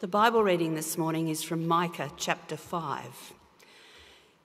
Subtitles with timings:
[0.00, 3.34] The Bible reading this morning is from Micah chapter 5.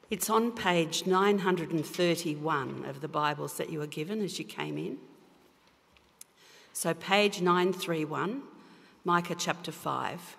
[0.09, 4.97] It's on page 931 of the Bibles that you were given as you came in.
[6.73, 8.41] So, page 931,
[9.05, 10.36] Micah chapter 5.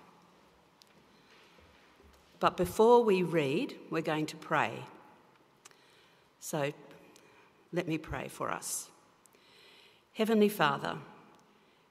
[2.39, 4.85] But before we read, we're going to pray.
[6.41, 6.75] So,
[7.73, 8.91] let me pray for us.
[10.13, 10.99] Heavenly Father,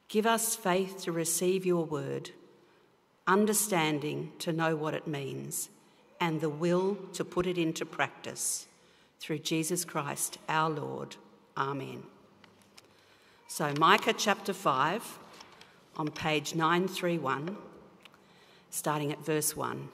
[0.10, 2.30] give us faith to receive your word,
[3.28, 5.70] understanding to know what it means,
[6.20, 8.68] and the will to put it into practice.
[9.20, 11.16] Through Jesus Christ our Lord.
[11.58, 12.04] Amen.
[13.48, 15.20] So, Micah chapter 5
[15.98, 17.58] on page 931,
[18.70, 19.90] starting at verse 1.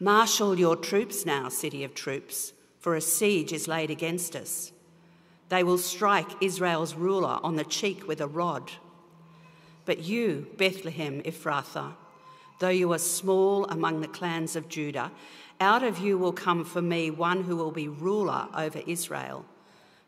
[0.00, 4.72] Marshal your troops now, city of troops, for a siege is laid against us.
[5.48, 8.70] They will strike Israel's ruler on the cheek with a rod.
[9.88, 11.94] But you, Bethlehem Ephrathah,
[12.58, 15.10] though you are small among the clans of Judah,
[15.60, 19.46] out of you will come for me one who will be ruler over Israel,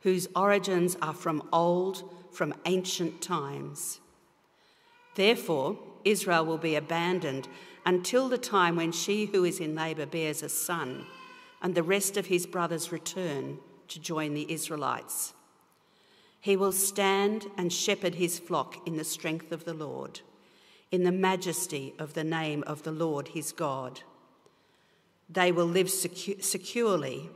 [0.03, 4.01] whose origins are from old, from ancient times.
[5.15, 7.49] Therefore, Israel will be abandoned
[7.87, 11.07] until the time when she who is in labour bears a son,
[11.63, 13.59] and the rest of his brothers return
[13.89, 15.33] to join the Israelites.
[16.41, 20.21] He will stand and shepherd his flock in the strength of the Lord,
[20.91, 24.01] in the majesty of the name of the Lord his God.
[25.29, 27.29] They will live secu- securely,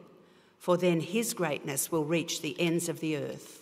[0.59, 3.61] for then his greatness will reach the ends of the earth.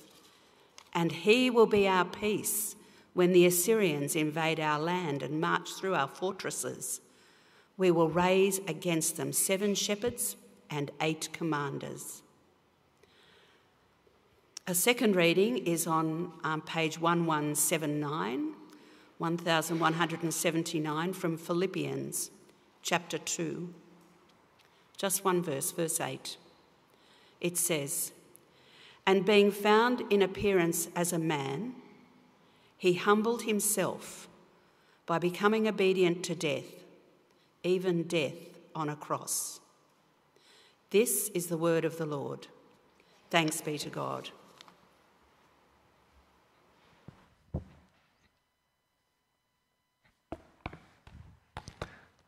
[0.94, 2.76] And he will be our peace
[3.14, 7.00] when the Assyrians invade our land and march through our fortresses.
[7.76, 10.36] We will raise against them seven shepherds
[10.70, 12.22] and eight commanders.
[14.68, 18.55] A second reading is on um, page 1179,
[19.19, 22.30] 1179 from Philippians
[22.80, 23.74] chapter 2.
[24.96, 26.36] Just one verse, verse 8.
[27.41, 28.12] It says,
[29.04, 31.75] And being found in appearance as a man,
[32.78, 34.28] he humbled himself
[35.06, 36.84] by becoming obedient to death,
[37.64, 39.58] even death on a cross.
[40.91, 42.47] This is the word of the Lord.
[43.28, 44.31] Thanks be to God.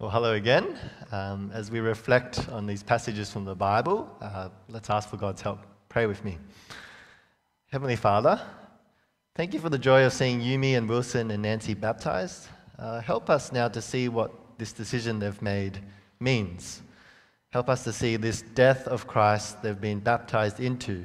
[0.05, 0.79] Well, hello again.
[1.13, 5.41] Um, as we reflect on these passages from the Bible, uh, let's ask for God's
[5.41, 5.61] help.
[5.89, 6.37] Pray with me.
[7.73, 8.39] Heavenly Father,
[9.35, 12.49] thank you for the joy of seeing Yumi and Wilson and Nancy baptized.
[12.79, 15.79] Uh, help us now to see what this decision they've made
[16.21, 16.83] means.
[17.49, 21.03] Help us to see this death of Christ they've been baptized into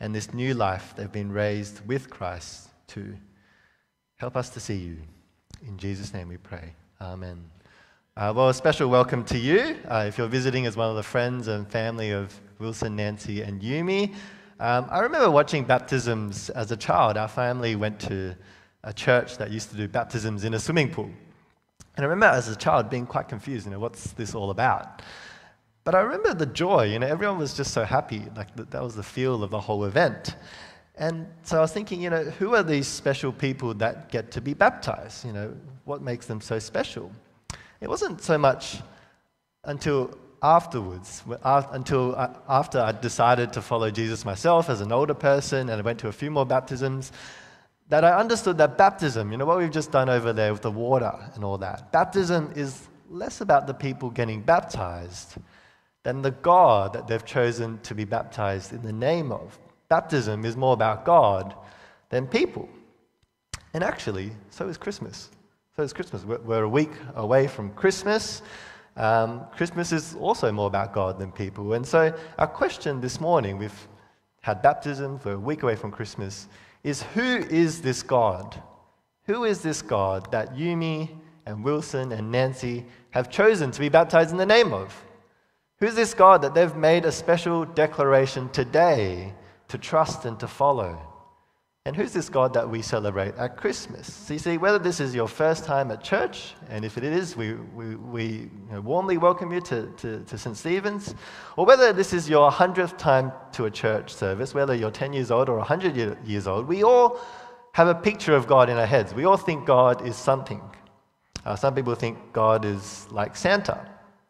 [0.00, 3.16] and this new life they've been raised with Christ to.
[4.16, 4.98] Help us to see you.
[5.66, 6.74] In Jesus' name we pray.
[7.00, 7.42] Amen.
[8.16, 11.02] Uh, well, a special welcome to you uh, if you're visiting as one of the
[11.02, 14.14] friends and family of Wilson, Nancy, and Yumi.
[14.60, 17.16] Um, I remember watching baptisms as a child.
[17.16, 18.36] Our family went to
[18.84, 21.10] a church that used to do baptisms in a swimming pool.
[21.96, 25.02] And I remember as a child being quite confused, you know, what's this all about?
[25.82, 28.22] But I remember the joy, you know, everyone was just so happy.
[28.36, 30.36] Like that was the feel of the whole event.
[30.94, 34.40] And so I was thinking, you know, who are these special people that get to
[34.40, 35.24] be baptized?
[35.24, 37.10] You know, what makes them so special?
[37.84, 38.78] It wasn't so much
[39.62, 45.68] until afterwards, until uh, after I decided to follow Jesus myself as an older person
[45.68, 47.12] and I went to a few more baptisms,
[47.90, 50.70] that I understood that baptism, you know, what we've just done over there with the
[50.70, 55.34] water and all that, baptism is less about the people getting baptized
[56.04, 59.58] than the God that they've chosen to be baptized in the name of.
[59.90, 61.54] Baptism is more about God
[62.08, 62.66] than people.
[63.74, 65.28] And actually, so is Christmas.
[65.76, 66.24] So it's Christmas.
[66.24, 68.42] We're a week away from Christmas.
[68.94, 71.72] Um, Christmas is also more about God than people.
[71.72, 73.88] And so, our question this morning, we've
[74.40, 76.46] had baptism, we're a week away from Christmas,
[76.84, 78.62] is who is this God?
[79.24, 81.08] Who is this God that Yumi
[81.44, 84.94] and Wilson and Nancy have chosen to be baptized in the name of?
[85.80, 89.34] Who's this God that they've made a special declaration today
[89.66, 91.13] to trust and to follow?
[91.86, 94.10] And who's this God that we celebrate at Christmas?
[94.10, 97.36] So you see, whether this is your first time at church, and if it is,
[97.36, 100.56] we, we, we warmly welcome you to, to, to St.
[100.56, 101.14] Stephen's,
[101.58, 105.30] or whether this is your hundredth time to a church service, whether you're 10 years
[105.30, 107.20] old or 100 year, years old, we all
[107.72, 109.12] have a picture of God in our heads.
[109.12, 110.62] We all think God is something.
[111.44, 113.86] Uh, some people think God is like Santa.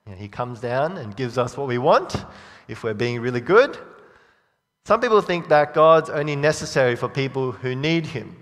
[0.07, 2.17] You know, he comes down and gives us what we want
[2.67, 3.79] if we're being really good.
[4.87, 8.37] Some people think that God's only necessary for people who need Him,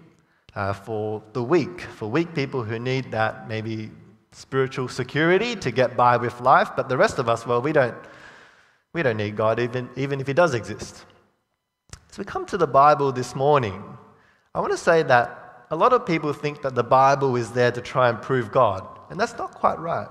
[0.57, 3.93] uh, for the weak, for weak people who need that maybe
[4.33, 6.71] spiritual security to get by with life.
[6.75, 7.95] But the rest of us, well, we don't,
[8.93, 11.05] we don't need God even, even if He does exist.
[12.11, 13.81] As we come to the Bible this morning,
[14.53, 17.71] I want to say that a lot of people think that the Bible is there
[17.71, 20.09] to try and prove God, and that's not quite right.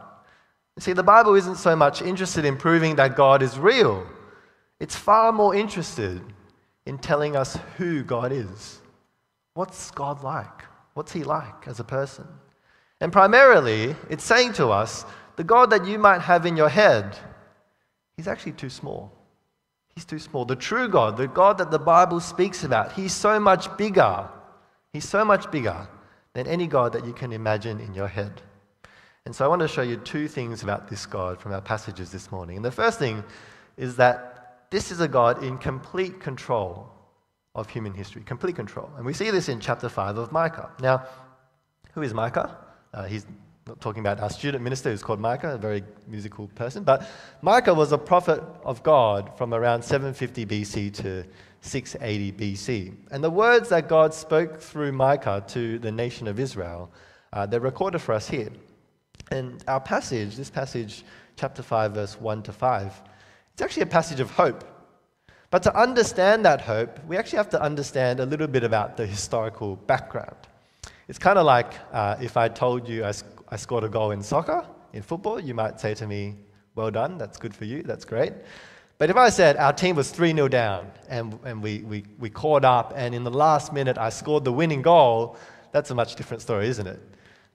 [0.78, 4.08] You see, the Bible isn't so much interested in proving that God is real,
[4.82, 6.20] it's far more interested
[6.88, 8.82] in telling us who God is.
[9.54, 10.66] What's God like?
[10.96, 12.28] What's He like as a person?
[13.00, 15.06] And primarily, it's saying to us
[15.36, 17.16] the God that you might have in your head,
[18.18, 19.12] He's actually too small.
[19.94, 20.46] He's too small.
[20.46, 24.28] The true God, the God that the Bible speaks about, He's so much bigger.
[24.94, 25.88] He's so much bigger
[26.34, 28.42] than any God that you can imagine in your head.
[29.28, 32.12] And so I want to show you two things about this God from our passages
[32.12, 32.56] this morning.
[32.56, 33.24] And the first thing
[33.78, 34.31] is that
[34.72, 36.90] this is a God in complete control
[37.54, 38.90] of human history, complete control.
[38.96, 40.72] And we see this in chapter 5 of Micah.
[40.80, 41.06] Now,
[41.94, 42.58] who is Micah?
[42.94, 43.26] Uh, he's
[43.68, 47.08] not talking about our student minister who's called Micah, a very musical person, but
[47.42, 51.26] Micah was a prophet of God from around 750 BC to
[51.60, 52.96] 680 BC.
[53.12, 56.90] And the words that God spoke through Micah to the nation of Israel,
[57.34, 58.50] uh, they're recorded for us here.
[59.32, 61.04] And our passage, this passage,
[61.36, 63.02] chapter 5, verse 1 to 5,
[63.54, 64.64] it's actually a passage of hope.
[65.50, 69.06] But to understand that hope, we actually have to understand a little bit about the
[69.06, 70.38] historical background.
[71.10, 74.12] It's kind of like uh, if I told you I, sc- I scored a goal
[74.12, 76.36] in soccer, in football, you might say to me,
[76.76, 78.34] Well done, that's good for you, that's great.
[78.98, 82.30] But if I said our team was 3 0 down and, and we, we, we
[82.30, 85.36] caught up, and in the last minute I scored the winning goal,
[85.72, 87.02] that's a much different story, isn't it?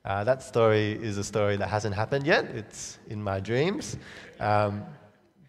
[0.04, 2.44] Uh, that story is a story that hasn't happened yet.
[2.54, 3.96] It's in my dreams.
[4.38, 4.84] Um,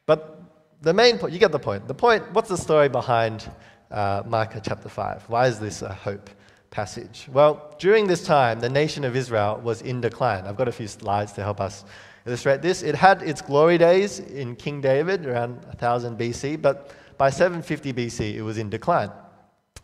[0.06, 0.37] but
[0.82, 1.88] the main point, you get the point.
[1.88, 3.50] The point, what's the story behind
[3.90, 5.24] uh, Micah chapter 5?
[5.28, 6.30] Why is this a hope
[6.70, 7.28] passage?
[7.32, 10.46] Well, during this time, the nation of Israel was in decline.
[10.46, 11.86] I've got a few slides to help us
[12.26, 12.84] illustrate this.
[12.84, 18.36] It had its glory days in King David around 1000 BC, but by 750 BC,
[18.36, 19.12] it was in decline.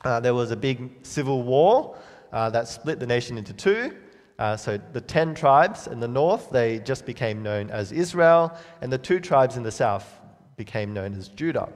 [0.04, 1.98] Uh, there was a big civil war
[2.31, 3.96] uh, that split the nation into two.
[4.38, 8.92] Uh, so the 10 tribes in the north, they just became known as Israel, and
[8.92, 10.19] the two tribes in the south
[10.65, 11.69] became known as Judah.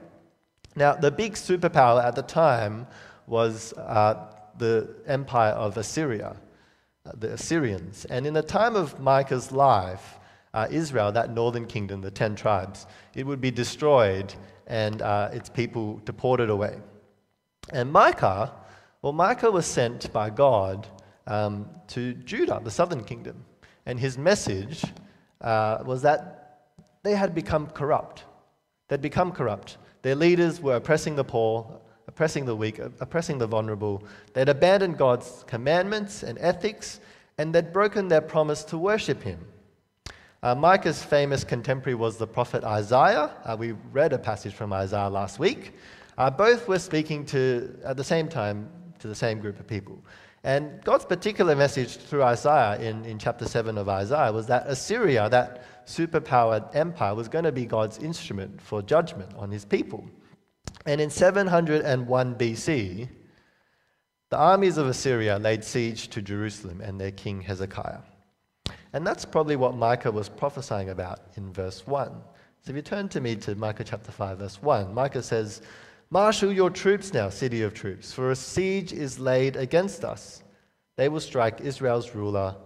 [0.74, 2.86] Now, the big superpower at the time
[3.26, 4.14] was uh,
[4.56, 4.74] the
[5.06, 6.30] empire of Assyria,
[7.04, 8.06] uh, the Assyrians.
[8.06, 10.18] And in the time of Micah's life,
[10.54, 14.34] uh, Israel, that northern kingdom, the 10 tribes, it would be destroyed
[14.66, 16.74] and uh, its people deported away.
[17.70, 18.52] And Micah,
[19.02, 20.86] well, Micah was sent by God
[21.26, 23.44] um, to Judah, the southern kingdom.
[23.84, 24.82] And his message
[25.42, 26.38] uh, was that
[27.02, 28.24] they had become corrupt.
[28.88, 29.78] They'd become corrupt.
[30.02, 34.02] Their leaders were oppressing the poor, oppressing the weak, oppressing the vulnerable.
[34.32, 37.00] They'd abandoned God's commandments and ethics,
[37.36, 39.46] and they'd broken their promise to worship him.
[40.42, 43.30] Uh, Micah's famous contemporary was the prophet Isaiah.
[43.44, 45.74] Uh, we read a passage from Isaiah last week.
[46.16, 48.68] Uh, both were speaking to, at the same time,
[49.00, 50.02] to the same group of people.
[50.44, 55.28] And God's particular message through Isaiah in, in chapter 7 of Isaiah was that Assyria,
[55.28, 60.08] that superpowered empire, was going to be God's instrument for judgment on his people.
[60.86, 63.08] And in 701 BC,
[64.30, 68.00] the armies of Assyria laid siege to Jerusalem and their king Hezekiah.
[68.92, 72.10] And that's probably what Micah was prophesying about in verse 1.
[72.62, 75.62] So if you turn to me to Micah chapter 5, verse 1, Micah says,
[76.10, 80.42] Marshal your troops now, city of troops, for a siege is laid against us.
[80.96, 82.56] They will strike Israel's ruler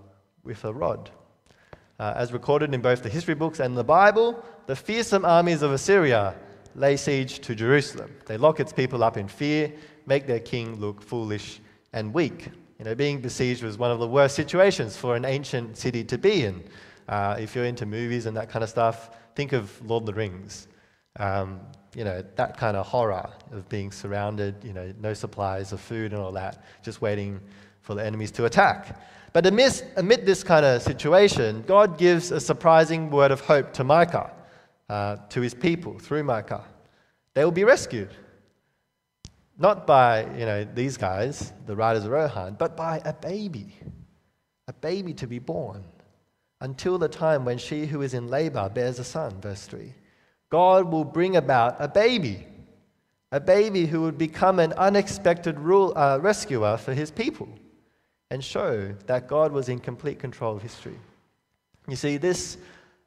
[0.45, 1.11] with a rod.
[1.99, 5.73] Uh, as recorded in both the history books and the Bible, the fearsome armies of
[5.73, 6.37] Assyria
[6.77, 8.15] lay siege to Jerusalem.
[8.27, 9.73] They lock its people up in fear,
[10.07, 11.61] make their king look foolish
[11.93, 12.49] and weak.
[12.79, 16.17] You know, being besieged was one of the worst situations for an ancient city to
[16.17, 16.63] be in.
[17.09, 20.15] Uh, if you're into movies and that kind of stuff, think of Lord of the
[20.15, 20.69] Rings.
[21.19, 21.61] Um,
[21.95, 26.13] you know, that kind of horror of being surrounded, you know, no supplies of food
[26.13, 27.41] and all that, just waiting
[27.81, 28.99] for the enemies to attack.
[29.33, 33.85] But amidst, amid this kind of situation, God gives a surprising word of hope to
[33.85, 34.31] Micah,
[34.89, 36.65] uh, to his people through Micah.
[37.35, 38.11] They will be rescued.
[39.59, 43.75] Not by, you know, these guys, the riders of Rohan, but by a baby.
[44.69, 45.85] A baby to be born
[46.61, 49.93] until the time when she who is in labor bears a son, verse 3.
[50.53, 52.47] God will bring about a baby,
[53.31, 57.49] a baby who would become an unexpected rule, uh, rescuer for his people
[58.31, 60.99] and show that God was in complete control of history.
[61.89, 62.59] You see, this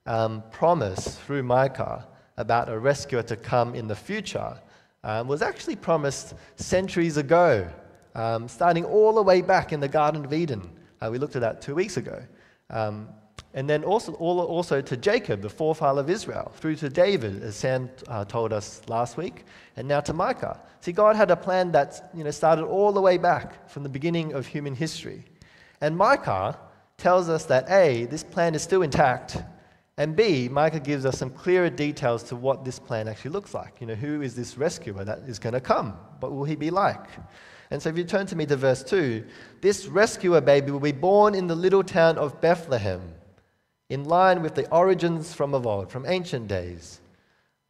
[0.08, 4.60] um, promise through Micah about a rescuer to come in the future
[5.04, 7.70] um, was actually promised centuries ago
[8.16, 10.68] um, starting all the way back in the Garden of Eden.
[11.00, 12.24] Uh, we looked at that two weeks ago.
[13.55, 17.89] And then also, also to Jacob, the forefather of Israel, through to David, as Sam
[18.09, 19.45] uh, told us last week,
[19.77, 20.59] and now to Micah.
[20.81, 23.89] See, God had a plan that you know, started all the way back from the
[23.89, 25.24] beginning of human history.
[25.79, 26.59] And Micah
[26.97, 29.38] tells us that A, this plan is still intact,
[29.97, 33.79] and B, Micah gives us some clearer details to what this plan actually looks like.
[33.79, 35.93] You know, who is this rescuer that is going to come?
[36.19, 37.07] What will he be like?
[37.71, 39.25] And so if you turn to me to verse 2,
[39.62, 43.01] this rescuer baby will be born in the little town of Bethlehem
[43.89, 47.00] in line with the origins from of old, from ancient days.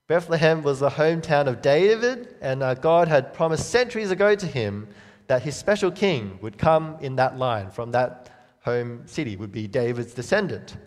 [0.08, 4.88] Bethlehem was the hometown of David, and uh, God had promised centuries ago to him
[5.28, 8.30] that his special king would come in that line, from that
[8.64, 10.78] home city, would be David's descendant.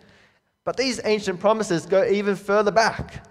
[0.63, 3.25] But these ancient promises go even further back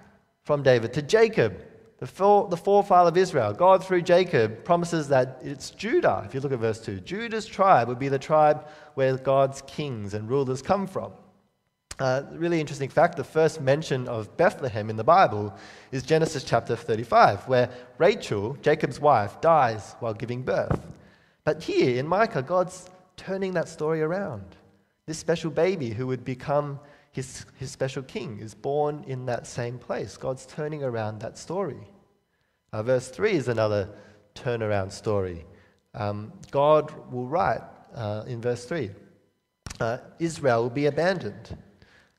[0.45, 1.64] from David to Jacob,
[1.99, 3.52] the, fore, the forefather of Israel.
[3.52, 6.23] God, through Jacob, promises that it's Judah.
[6.26, 10.14] If you look at verse 2, Judah's tribe would be the tribe where God's kings
[10.14, 11.12] and rulers come from.
[11.99, 15.52] Uh, really interesting fact the first mention of Bethlehem in the Bible
[15.90, 20.81] is Genesis chapter 35, where Rachel, Jacob's wife, dies while giving birth.
[21.45, 24.45] But here in Micah, God's turning that story around.
[25.07, 26.78] This special baby who would become
[27.11, 30.17] his, his special king is born in that same place.
[30.17, 31.88] God's turning around that story.
[32.73, 33.88] Uh, verse 3 is another
[34.37, 35.45] turnaround story.
[35.95, 37.62] Um, God will write
[37.95, 38.90] uh, in verse 3
[39.81, 41.57] uh, Israel will be abandoned.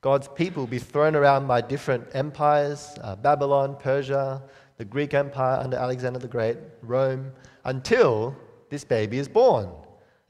[0.00, 4.42] God's people will be thrown around by different empires uh, Babylon, Persia,
[4.78, 7.32] the Greek Empire under Alexander the Great, Rome,
[7.64, 8.34] until
[8.70, 9.68] this baby is born.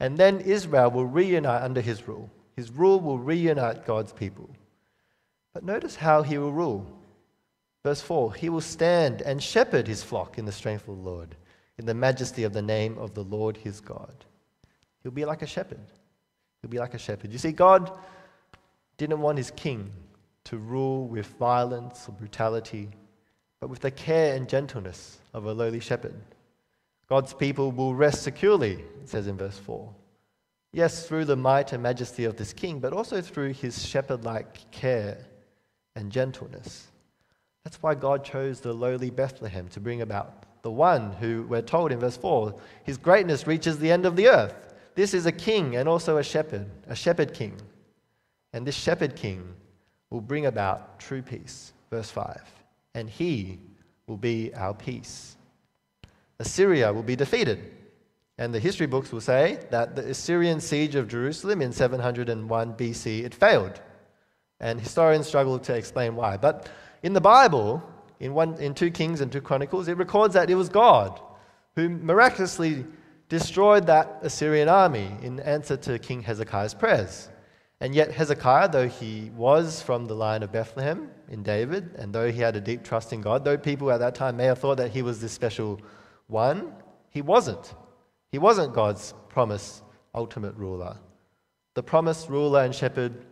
[0.01, 2.29] And then Israel will reunite under his rule.
[2.55, 4.49] His rule will reunite God's people.
[5.53, 6.85] But notice how he will rule.
[7.83, 11.35] Verse 4 He will stand and shepherd his flock in the strength of the Lord,
[11.77, 14.25] in the majesty of the name of the Lord his God.
[15.01, 15.79] He'll be like a shepherd.
[16.61, 17.31] He'll be like a shepherd.
[17.31, 17.91] You see, God
[19.01, 19.91] didn't want his king
[20.43, 22.87] to rule with violence or brutality,
[23.59, 26.13] but with the care and gentleness of a lowly shepherd.
[27.09, 29.91] God's people will rest securely, it says in verse 4.
[30.71, 34.69] Yes, through the might and majesty of this king, but also through his shepherd like
[34.69, 35.17] care
[35.95, 36.91] and gentleness.
[37.63, 41.91] That's why God chose the lowly Bethlehem to bring about the one who, we're told
[41.91, 42.53] in verse 4,
[42.83, 44.75] his greatness reaches the end of the earth.
[44.93, 47.59] This is a king and also a shepherd, a shepherd king.
[48.53, 49.55] And this shepherd king
[50.09, 51.73] will bring about true peace.
[51.89, 52.41] Verse 5.
[52.95, 53.59] And he
[54.07, 55.37] will be our peace.
[56.39, 57.71] Assyria will be defeated.
[58.37, 63.23] And the history books will say that the Assyrian siege of Jerusalem in 701 BC
[63.23, 63.79] it failed.
[64.59, 66.37] And historians struggle to explain why.
[66.37, 66.69] But
[67.03, 67.83] in the Bible,
[68.19, 71.19] in, one, in 2 Kings and 2 Chronicles, it records that it was God
[71.75, 72.85] who miraculously
[73.29, 77.29] destroyed that Assyrian army in answer to King Hezekiah's prayers.
[77.81, 82.31] And yet, Hezekiah, though he was from the line of Bethlehem in David, and though
[82.31, 84.77] he had a deep trust in God, though people at that time may have thought
[84.77, 85.81] that he was this special
[86.27, 86.73] one,
[87.09, 87.73] he wasn't.
[88.31, 89.81] He wasn't God's promised
[90.13, 90.95] ultimate ruler.
[91.73, 93.25] The promised ruler and shepherd,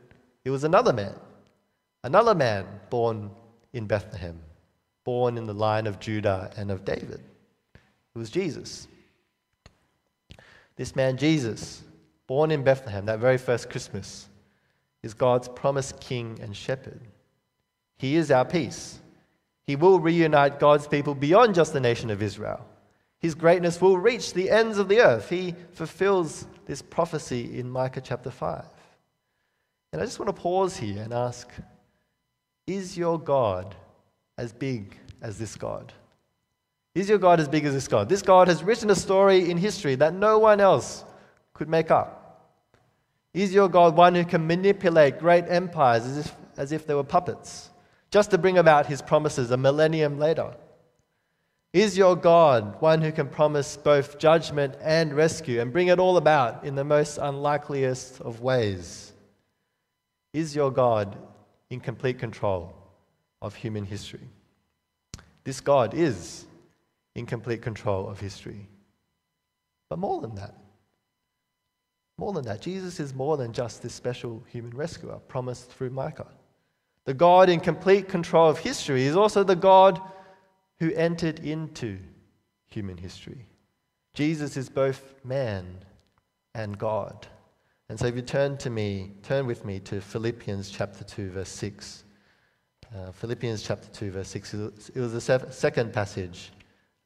[0.44, 1.14] he was another man,
[2.04, 3.30] another man born
[3.74, 4.40] in Bethlehem,
[5.04, 7.22] born in the line of Judah and of David.
[8.16, 8.88] It was Jesus.
[10.76, 11.84] This man, Jesus,
[12.26, 14.29] born in Bethlehem, that very first Christmas,
[15.04, 17.02] is God's promised king and shepherd.
[17.98, 19.00] He is our peace.
[19.64, 22.66] He will reunite God's people beyond just the nation of Israel.
[23.20, 25.30] His greatness will reach the ends of the earth.
[25.30, 28.66] He fulfills this prophecy in Micah chapter 5.
[29.92, 31.50] And I just want to pause here and ask
[32.66, 33.76] Is your God
[34.38, 35.92] as big as this God?
[36.96, 38.10] Is your God as big as this God?
[38.10, 41.04] This God has written a story in history that no one else
[41.54, 42.19] could make up.
[43.34, 47.04] Is your God one who can manipulate great empires as if, as if they were
[47.04, 47.70] puppets,
[48.12, 50.56] just to bring about his promises a millennium later?
[51.72, 56.18] Is your God one who can promise both judgment and rescue and bring it all
[56.18, 59.14] about in the most unlikeliest of ways?
[60.34, 61.16] Is your God
[61.70, 62.74] in complete control
[63.42, 64.28] of human history?
[65.44, 66.46] This God is
[67.16, 68.68] in complete control of history.
[69.90, 70.56] But more than that,
[72.20, 76.28] more than that, Jesus is more than just this special human rescuer promised through Micah.
[77.06, 80.00] The God in complete control of history is also the God
[80.80, 81.98] who entered into
[82.68, 83.46] human history.
[84.14, 85.66] Jesus is both man
[86.54, 87.28] and God.
[87.90, 91.50] And so if you turn to me, turn with me to Philippians chapter 2, verse
[91.50, 92.04] 6.
[92.96, 94.54] Uh, Philippians chapter 2, verse 6.
[94.54, 96.52] It was the second passage.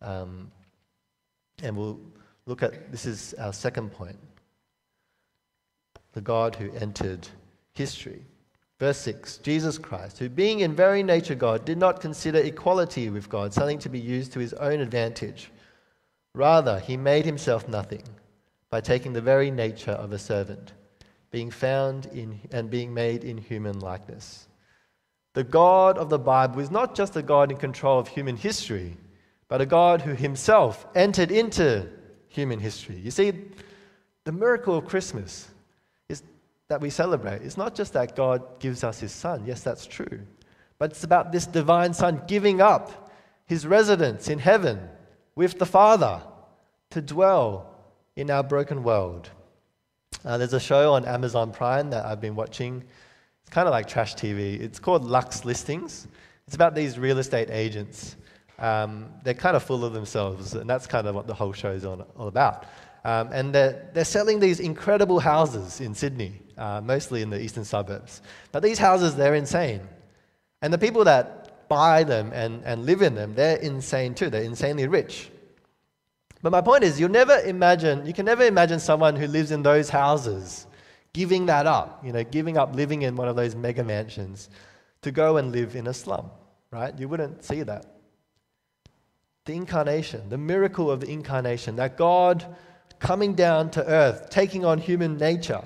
[0.01, 0.51] Um,
[1.62, 2.00] and we'll
[2.46, 4.17] look at this is our second point
[6.13, 7.27] the God who entered
[7.74, 8.24] history.
[8.79, 13.29] Verse 6 Jesus Christ, who being in very nature God, did not consider equality with
[13.29, 15.51] God something to be used to his own advantage.
[16.36, 18.03] Rather, he made himself nothing
[18.70, 20.74] by taking the very nature of a servant,
[21.29, 24.48] being found in and being made in human likeness.
[25.34, 28.98] The God of the Bible is not just a God in control of human history,
[29.48, 31.88] but a God who himself entered into
[32.27, 32.98] human history.
[32.98, 33.34] You see,
[34.24, 35.50] the miracle of Christmas
[36.67, 37.41] that we celebrate.
[37.41, 39.43] It's not just that God gives us his son.
[39.46, 40.22] Yes, that's true.
[40.77, 43.12] But it's about this divine son giving up
[43.46, 44.89] his residence in heaven
[45.36, 46.22] with the Father
[46.91, 47.75] to dwell
[48.15, 49.29] in our broken world.
[50.25, 52.84] Uh, there's a show on Amazon Prime that I've been watching.
[53.41, 54.60] It's kind of like trash TV.
[54.60, 56.08] It's called Luxe Listings.
[56.48, 58.15] It's about these real estate agents.
[58.60, 61.72] Um, they're kind of full of themselves, and that's kind of what the whole show
[61.72, 62.65] is all, all about.
[63.05, 67.65] Um, and they're, they're selling these incredible houses in Sydney, uh, mostly in the eastern
[67.65, 68.22] suburbs.
[68.51, 69.81] But these houses, they're insane.
[70.62, 74.29] And the people that buy them and, and live in them, they're insane too.
[74.29, 75.29] They're insanely rich.
[76.41, 79.63] But my point is, you'll never imagine, you can never imagine someone who lives in
[79.63, 80.67] those houses
[81.13, 84.50] giving that up, you know, giving up living in one of those mega mansions
[85.01, 86.29] to go and live in a slum,
[86.72, 86.98] right?
[86.98, 87.86] You wouldn't see that.
[89.45, 92.45] The incarnation, the miracle of the incarnation, that God
[93.03, 95.63] coming down to earth, taking on human nature.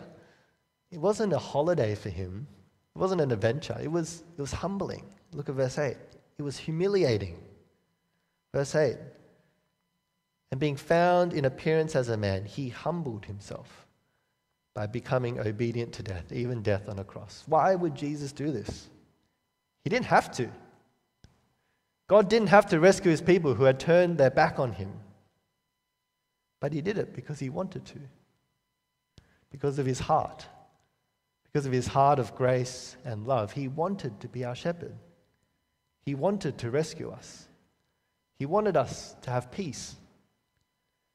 [0.92, 2.48] It wasn't a holiday for him.
[2.96, 3.78] It wasn't an adventure.
[3.82, 5.06] It was, it was humbling.
[5.34, 5.96] Look at verse 8.
[6.40, 7.38] It was humiliating.
[8.54, 8.98] Verse 8.
[10.52, 13.86] And being found in appearance as a man, he humbled himself
[14.74, 17.44] by becoming obedient to death, even death on a cross.
[17.46, 18.88] Why would Jesus do this?
[19.84, 20.50] He didn't have to.
[22.08, 24.92] God didn't have to rescue his people who had turned their back on him.
[26.60, 28.00] But he did it because he wanted to,
[29.52, 30.46] because of his heart,
[31.44, 33.52] because of his heart of grace and love.
[33.52, 34.96] He wanted to be our shepherd,
[36.06, 37.48] he wanted to rescue us,
[38.40, 39.96] he wanted us to have peace.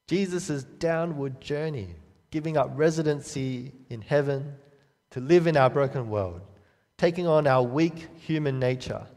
[0.07, 1.95] Jesus' downward journey,
[2.29, 4.55] giving up residency in heaven
[5.11, 6.41] to live in our broken world,
[6.97, 9.07] taking on our weak human nature,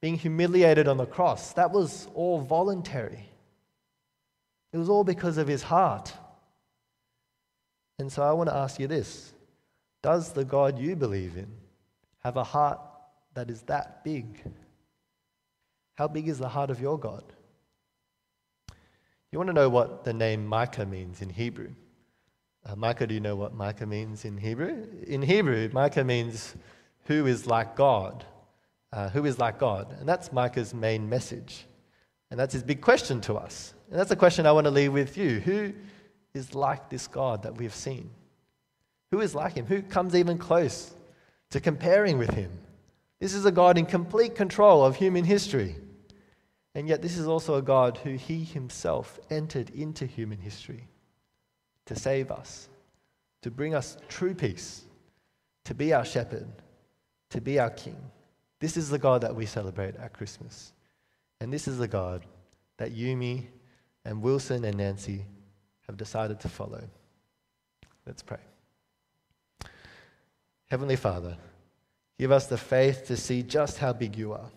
[0.00, 3.29] being humiliated on the cross, that was all voluntary.
[4.72, 6.12] It was all because of his heart.
[7.98, 9.32] And so I want to ask you this
[10.02, 11.48] Does the God you believe in
[12.20, 12.80] have a heart
[13.34, 14.42] that is that big?
[15.94, 17.24] How big is the heart of your God?
[19.30, 21.70] You want to know what the name Micah means in Hebrew?
[22.64, 24.86] Uh, Micah, do you know what Micah means in Hebrew?
[25.06, 26.54] In Hebrew, Micah means
[27.04, 28.24] who is like God.
[28.92, 29.94] Uh, who is like God?
[30.00, 31.66] And that's Micah's main message.
[32.30, 33.72] And that's his big question to us.
[33.90, 35.40] And that's a question I want to leave with you.
[35.40, 35.72] Who
[36.32, 38.10] is like this God that we've seen?
[39.10, 39.66] Who is like him?
[39.66, 40.94] Who comes even close
[41.50, 42.50] to comparing with him?
[43.18, 45.74] This is a God in complete control of human history.
[46.74, 50.86] And yet, this is also a God who he himself entered into human history
[51.86, 52.68] to save us,
[53.42, 54.84] to bring us true peace,
[55.64, 56.46] to be our shepherd,
[57.30, 57.96] to be our king.
[58.60, 60.72] This is the God that we celebrate at Christmas.
[61.40, 62.24] And this is the God
[62.78, 63.46] that Yumi
[64.10, 65.24] and Wilson and Nancy
[65.86, 66.82] have decided to follow.
[68.04, 68.40] Let's pray.
[70.66, 71.36] Heavenly Father,
[72.18, 74.50] give us the faith to see just how big you are.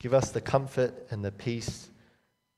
[0.00, 1.90] Give us the comfort and the peace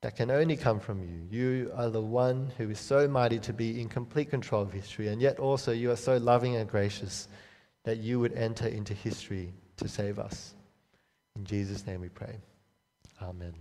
[0.03, 1.27] that can only come from you.
[1.29, 5.09] You are the one who is so mighty to be in complete control of history,
[5.09, 7.27] and yet also you are so loving and gracious
[7.83, 10.55] that you would enter into history to save us.
[11.35, 12.37] In Jesus' name we pray.
[13.21, 13.55] Amen.